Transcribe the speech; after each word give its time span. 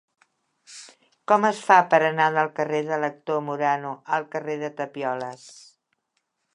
Com 1.31 1.45
es 1.49 1.59
fa 1.67 1.77
per 1.91 1.99
anar 2.07 2.31
del 2.37 2.49
carrer 2.61 2.81
de 2.89 2.99
l'Actor 3.05 3.45
Morano 3.51 3.95
al 4.19 4.29
carrer 4.33 4.59
de 4.67 4.75
Tapioles? 4.81 5.49